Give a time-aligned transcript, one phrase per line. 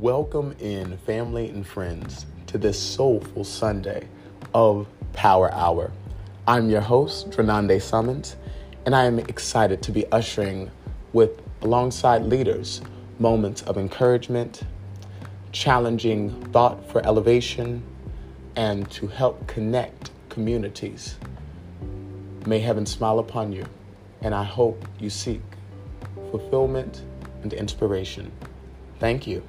[0.00, 4.06] welcome in family and friends to this soulful Sunday
[4.54, 5.90] of Power Hour.
[6.46, 8.36] I'm your host, Drenande Summons,
[8.86, 10.70] and I am excited to be ushering
[11.12, 12.80] with alongside leaders
[13.18, 14.62] moments of encouragement,
[15.50, 17.82] challenging thought for elevation,
[18.54, 21.16] and to help connect communities.
[22.46, 23.66] May heaven smile upon you,
[24.22, 25.42] and I hope you seek
[26.30, 27.02] fulfillment
[27.42, 28.30] and inspiration.
[29.00, 29.42] Thank you.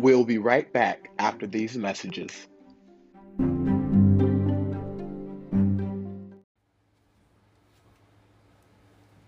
[0.00, 2.30] We'll be right back after these messages.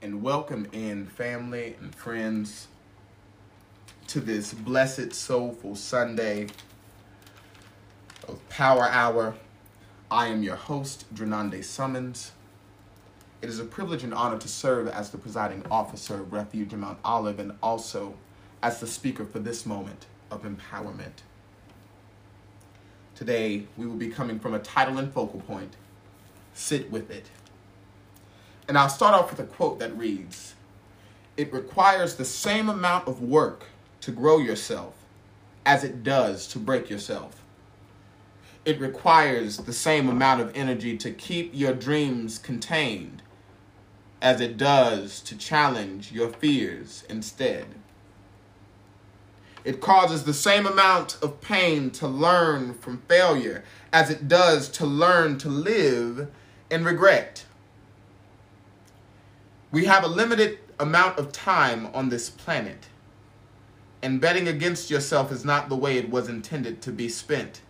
[0.01, 2.69] And welcome in family and friends
[4.06, 6.47] to this blessed, soulful Sunday
[8.28, 9.34] of Power Hour.
[10.09, 12.31] I am your host, Drenande Summons.
[13.42, 17.00] It is a privilege and honor to serve as the presiding officer of Refuge Mount
[17.05, 18.14] Olive and also
[18.62, 21.23] as the speaker for this moment of empowerment.
[23.14, 25.77] Today, we will be coming from a title and focal point
[26.55, 27.27] Sit with it.
[28.69, 30.55] And I'll start off with a quote that reads
[31.37, 33.64] It requires the same amount of work
[34.00, 34.95] to grow yourself
[35.67, 37.42] as it does to break yourself.
[38.65, 43.22] It requires the same amount of energy to keep your dreams contained
[44.22, 47.67] as it does to challenge your fears instead.
[49.64, 54.86] It causes the same amount of pain to learn from failure as it does to
[54.86, 56.28] learn to live
[56.70, 57.44] in regret.
[59.70, 62.86] We have a limited amount of time on this planet,
[64.03, 67.61] and betting against yourself is not the way it was intended to be spent.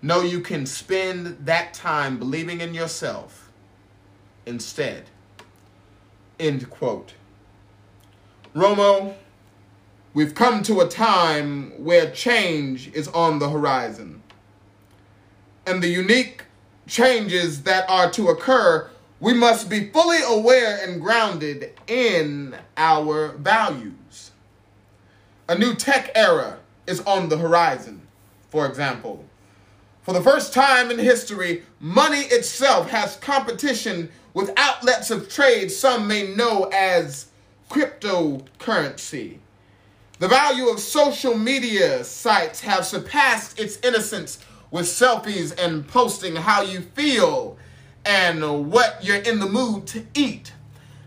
[0.00, 3.50] No, you can spend that time believing in yourself
[4.46, 5.04] instead.
[6.38, 7.14] End quote.
[8.54, 9.14] Romo,
[10.16, 14.22] we've come to a time where change is on the horizon.
[15.66, 16.44] And the unique
[16.86, 18.88] changes that are to occur,
[19.20, 24.30] we must be fully aware and grounded in our values.
[25.50, 28.00] A new tech era is on the horizon,
[28.48, 29.22] for example.
[30.00, 36.08] For the first time in history, money itself has competition with outlets of trade some
[36.08, 37.26] may know as
[37.68, 39.40] cryptocurrency.
[40.18, 44.38] The value of social media sites have surpassed its innocence
[44.70, 47.58] with selfies and posting how you feel
[48.06, 50.52] and what you're in the mood to eat.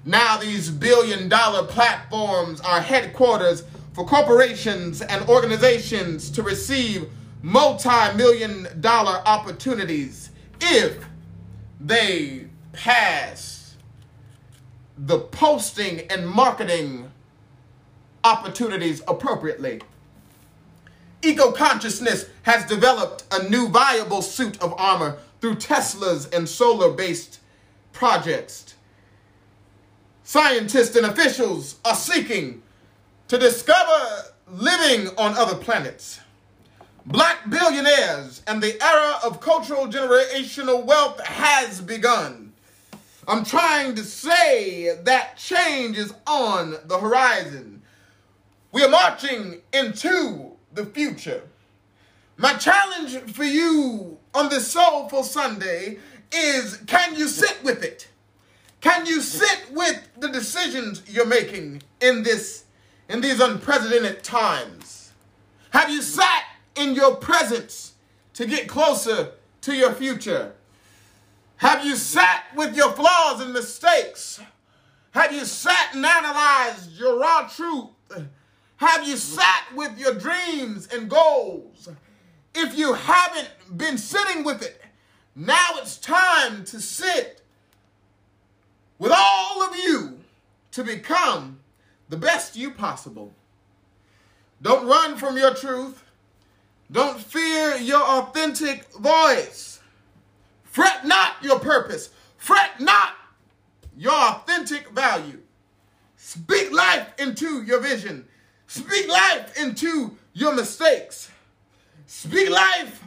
[0.05, 7.09] Now, these billion dollar platforms are headquarters for corporations and organizations to receive
[7.41, 10.29] multi million dollar opportunities
[10.61, 11.03] if
[11.79, 13.75] they pass
[14.99, 17.09] the posting and marketing
[18.24, 19.81] opportunities appropriately.
[21.22, 27.40] Eco consciousness has developed a new viable suit of armor through Teslas and solar based
[27.91, 28.75] projects.
[30.24, 32.62] Scientists and officials are seeking
[33.28, 36.19] to discover living on other planets.
[37.06, 42.53] Black billionaires and the era of cultural generational wealth has begun.
[43.28, 47.69] I'm trying to say that change is on the horizon.
[48.72, 51.41] We are marching into the future.
[52.38, 55.97] My challenge for you on this Soulful Sunday
[56.31, 58.07] is can you sit with it?
[58.80, 62.66] Can you sit with the decisions you're making in this
[63.09, 65.13] in these unprecedented times?
[65.72, 66.44] Have you sat
[66.75, 67.94] in your presence
[68.36, 69.31] to get closer
[69.62, 70.53] to your future?
[71.57, 74.40] Have you sat with your flaws and mistakes?
[75.12, 77.88] Have you sat and analyzed your raw truth?
[78.79, 81.89] Have you sat with your dreams and goals?
[82.56, 84.81] If you haven't been sitting with it,
[85.36, 87.42] now it's time to sit
[88.98, 90.19] with all of you
[90.71, 91.59] to become
[92.07, 93.33] the best you possible.
[94.62, 96.01] Don't run from your truth.
[96.89, 99.81] Don't fear your authentic voice.
[100.63, 102.12] Fret not your purpose.
[102.38, 103.15] Fret not
[103.98, 105.42] your authentic value.
[106.15, 108.25] Speak life into your vision.
[108.69, 111.31] Speak life into your mistakes.
[112.06, 113.04] Speak life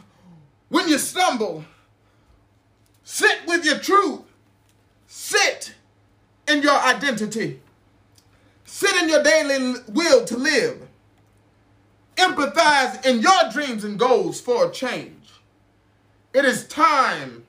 [0.67, 1.63] when you stumble.
[3.05, 4.23] Sit with your truth.
[5.07, 5.73] Sit
[6.49, 7.61] in your identity.
[8.65, 10.85] Sit in your daily will to live.
[12.17, 15.31] Empathize in your dreams and goals for a change.
[16.33, 17.45] it is time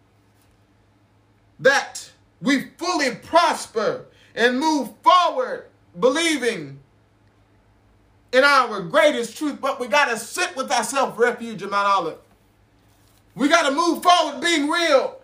[1.58, 4.06] that we fully prosper
[4.37, 5.67] and move forward
[5.99, 6.78] believing
[8.34, 12.19] in our greatest truth, but we got to sit with ourselves, refuge in Mount Olive.
[13.36, 15.20] We got to move forward being real.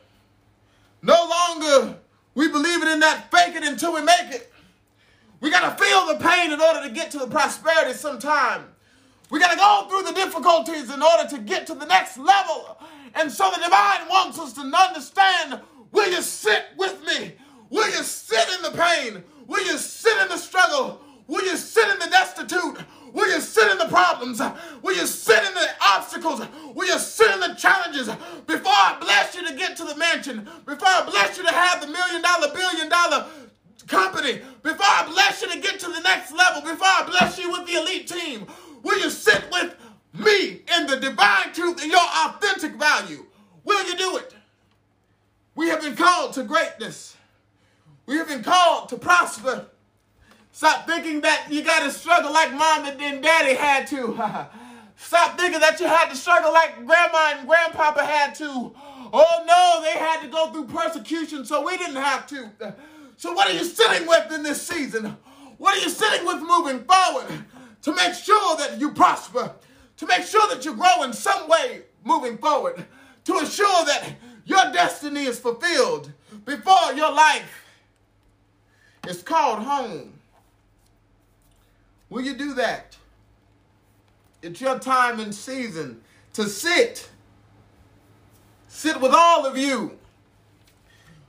[1.02, 1.98] No longer
[2.36, 4.52] we believe it in that fake it until we make it.
[5.40, 8.66] We got to feel the pain in order to get to the prosperity sometime.
[9.28, 12.78] We got to go through the difficulties in order to get to the next level.
[13.14, 15.60] And so the divine wants us to understand
[15.90, 17.32] will you sit with me?
[17.70, 19.24] Will you sit in the pain?
[19.48, 21.00] Will you sit in the struggle?
[21.26, 22.78] Will you sit in the destitute?
[23.12, 24.40] Will you sit in the problems?
[24.82, 26.40] Will you sit in the obstacles?
[26.74, 28.08] Will you sit in the challenges?
[28.46, 31.80] Before I bless you to get to the mansion, before I bless you to have
[31.80, 33.26] the million dollar, billion dollar
[33.86, 37.50] company, before I bless you to get to the next level, before I bless you
[37.50, 38.46] with the elite team,
[38.82, 39.74] will you sit with
[40.14, 43.26] me in the divine truth and your authentic value?
[43.64, 44.34] Will you do it?
[45.54, 47.16] We have been called to greatness.
[48.06, 49.66] We have been called to prosper.
[50.52, 54.14] Stop thinking that you got to struggle like mom and then daddy had to.
[54.96, 58.72] Stop thinking that you had to struggle like grandma and grandpapa had to.
[59.12, 62.50] Oh no, they had to go through persecution, so we didn't have to.
[63.16, 65.16] So, what are you sitting with in this season?
[65.58, 67.26] What are you sitting with moving forward
[67.82, 69.52] to make sure that you prosper,
[69.96, 72.84] to make sure that you grow in some way moving forward,
[73.24, 74.14] to ensure that
[74.44, 76.12] your destiny is fulfilled
[76.44, 77.64] before your life
[79.08, 80.19] is called home?
[82.10, 82.96] Will you do that?
[84.42, 86.02] It's your time and season
[86.32, 87.08] to sit.
[88.68, 89.96] Sit with all of you.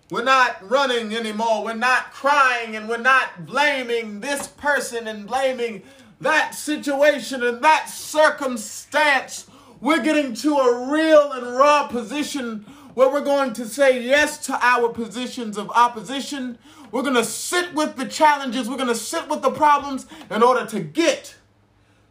[0.10, 1.64] We're not running anymore.
[1.64, 5.84] We're not crying and we're not blaming this person and blaming
[6.20, 9.48] that situation and that circumstance.
[9.80, 14.58] We're getting to a real and raw position where we're going to say yes to
[14.66, 16.58] our positions of opposition.
[16.92, 18.70] We're going to sit with the challenges.
[18.70, 21.36] We're going to sit with the problems in order to get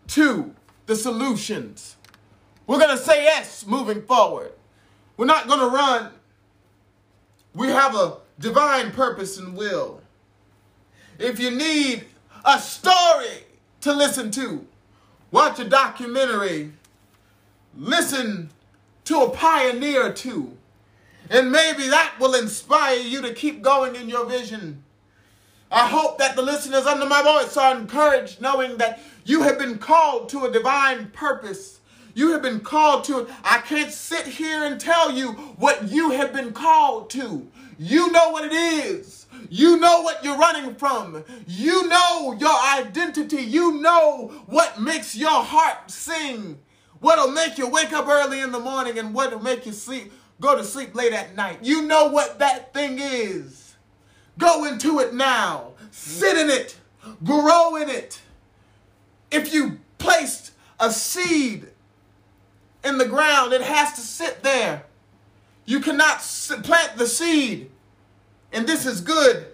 [0.08, 0.54] to
[0.86, 1.96] the solutions.
[2.66, 4.52] We're going to say yes moving forward.
[5.16, 6.12] We're not going to run.
[7.54, 10.00] We have a divine purpose and will.
[11.18, 12.06] If you need
[12.44, 13.44] a story
[13.82, 14.66] to listen to,
[15.30, 16.72] watch a documentary,
[17.76, 18.50] listen
[19.04, 20.56] to a pioneer or two.
[21.30, 24.82] And maybe that will inspire you to keep going in your vision.
[25.70, 29.78] I hope that the listeners under my voice are encouraged knowing that you have been
[29.78, 31.78] called to a divine purpose.
[32.14, 36.32] You have been called to, I can't sit here and tell you what you have
[36.32, 37.46] been called to.
[37.78, 39.26] You know what it is.
[39.48, 41.24] You know what you're running from.
[41.46, 43.42] You know your identity.
[43.42, 46.58] You know what makes your heart sing.
[46.98, 50.56] What'll make you wake up early in the morning and what'll make you sleep go
[50.56, 51.58] to sleep late at night.
[51.62, 53.74] You know what that thing is.
[54.38, 55.72] Go into it now.
[55.90, 56.76] Sit in it.
[57.22, 58.20] Grow in it.
[59.30, 61.68] If you placed a seed
[62.84, 64.84] in the ground, it has to sit there.
[65.66, 66.18] You cannot
[66.64, 67.70] plant the seed,
[68.52, 69.46] and this is good.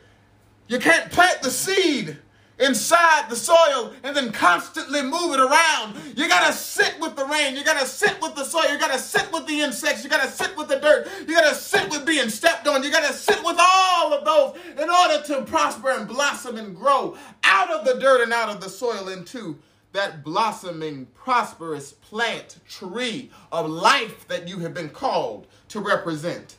[0.68, 2.18] You can't plant the seed
[2.58, 5.96] inside the soil and then constantly move it around.
[6.16, 7.54] You gotta sit with the rain.
[7.54, 8.70] You gotta sit with the soil.
[8.70, 10.02] You gotta sit with the insects.
[10.02, 11.08] You gotta sit with the dirt.
[11.20, 12.82] You gotta sit with being stepped on.
[12.82, 17.16] You gotta sit with all of those in order to prosper and blossom and grow
[17.44, 19.58] out of the dirt and out of the soil into
[19.92, 26.56] that blossoming, prosperous plant, tree of life that you have been called to represent.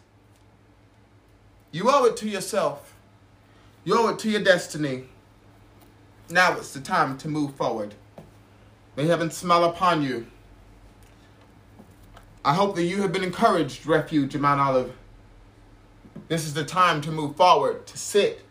[1.71, 2.95] You owe it to yourself.
[3.83, 5.03] You owe it to your destiny
[6.29, 7.95] now it's the time to move forward.
[8.95, 10.27] May heaven smile upon you.
[12.43, 14.93] I hope that you have been encouraged, Refuge in Mount Olive.
[16.27, 18.43] This is the time to move forward, to sit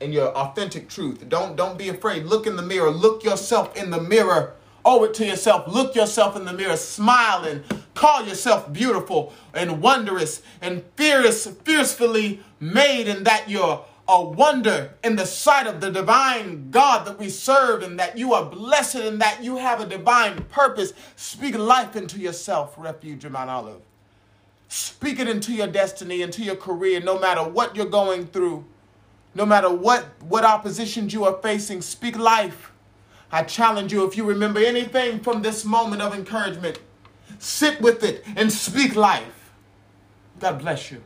[0.00, 1.28] in your authentic truth.
[1.28, 2.24] Don't, don't be afraid.
[2.24, 2.90] Look in the mirror.
[2.90, 4.54] Look yourself in the mirror.
[4.84, 5.66] Owe it to yourself.
[5.66, 6.76] Look yourself in the mirror.
[6.76, 7.64] Smile and
[7.94, 15.16] call yourself beautiful and wondrous and fierce, fiercely made, in that you're a wonder in
[15.16, 19.20] the sight of the divine God that we serve, and that you are blessed, and
[19.20, 20.92] that you have a divine purpose.
[21.16, 23.80] Speak life into yourself, refuge Mount Olive.
[24.68, 28.64] Speak it into your destiny, into your career, no matter what you're going through,
[29.34, 31.80] no matter what, what oppositions you are facing.
[31.80, 32.72] Speak life.
[33.32, 36.78] I challenge you, if you remember anything from this moment of encouragement,
[37.38, 39.52] sit with it and speak life.
[40.40, 41.02] God bless you.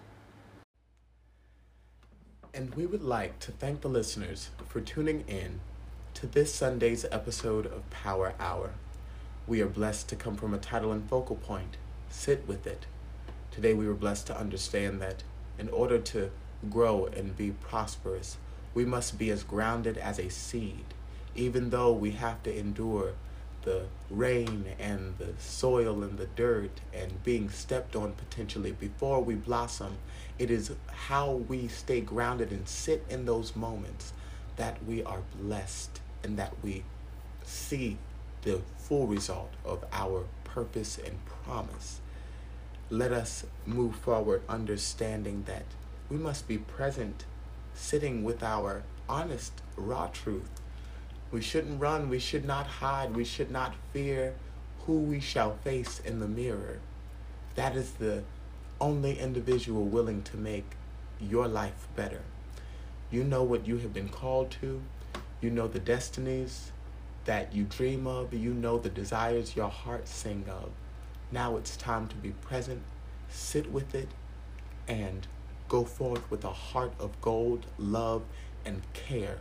[2.58, 5.60] And we would like to thank the listeners for tuning in
[6.14, 8.72] to this Sunday's episode of Power Hour.
[9.46, 11.76] We are blessed to come from a title and focal point.
[12.10, 12.86] Sit with it.
[13.52, 15.22] Today we were blessed to understand that
[15.56, 16.32] in order to
[16.68, 18.38] grow and be prosperous,
[18.74, 20.86] we must be as grounded as a seed,
[21.36, 23.12] even though we have to endure
[23.68, 29.34] the rain and the soil and the dirt and being stepped on potentially before we
[29.34, 29.98] blossom.
[30.38, 34.14] It is how we stay grounded and sit in those moments
[34.56, 36.82] that we are blessed and that we
[37.44, 37.98] see
[38.40, 42.00] the full result of our purpose and promise.
[42.88, 45.66] Let us move forward understanding that
[46.08, 47.26] we must be present,
[47.74, 50.62] sitting with our honest, raw truth.
[51.30, 54.34] We shouldn't run, we should not hide, we should not fear
[54.86, 56.78] who we shall face in the mirror.
[57.54, 58.22] That is the
[58.80, 60.76] only individual willing to make
[61.20, 62.22] your life better.
[63.10, 64.80] You know what you have been called to,
[65.40, 66.72] you know the destinies
[67.24, 70.70] that you dream of, you know the desires your heart sing of.
[71.30, 72.82] Now it's time to be present,
[73.28, 74.08] sit with it,
[74.86, 75.26] and
[75.68, 78.22] go forth with a heart of gold, love,
[78.64, 79.38] and care.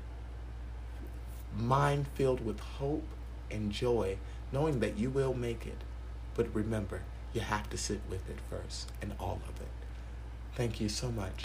[1.56, 3.08] Mind filled with hope
[3.50, 4.18] and joy,
[4.52, 5.84] knowing that you will make it.
[6.36, 7.02] But remember,
[7.34, 9.68] you have to sit with it first and all of it.
[10.56, 11.44] Thank you so much.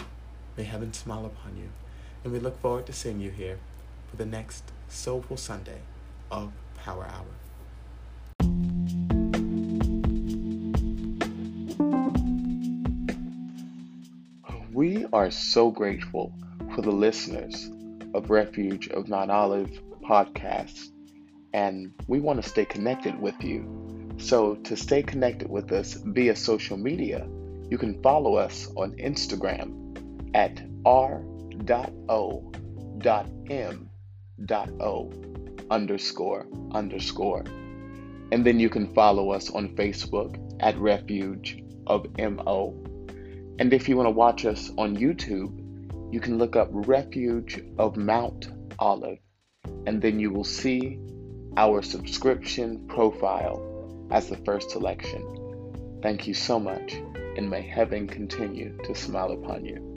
[0.57, 1.69] May heaven smile upon you.
[2.25, 3.59] And we look forward to seeing you here
[4.11, 5.81] for the next Soulful Sunday
[6.31, 7.27] of Power Hour.
[14.73, 16.33] We are so grateful
[16.75, 17.71] for the listeners
[18.15, 19.79] of Refuge of Mount Olive
[20.13, 20.91] podcast,
[21.55, 24.15] and we want to stay connected with you.
[24.19, 27.27] So, to stay connected with us via social media,
[27.71, 29.69] you can follow us on Instagram
[30.35, 31.23] at r.o.m.o
[35.71, 37.45] underscore underscore.
[38.33, 42.83] And then you can follow us on Facebook at Refuge of MO
[43.59, 47.97] and if you want to watch us on YouTube, you can look up Refuge of
[47.97, 49.19] Mount Olive,
[49.87, 50.99] and then you will see
[51.57, 56.01] our subscription profile as the first selection.
[56.03, 56.95] Thank you so much,
[57.37, 59.93] and may heaven continue to smile upon you.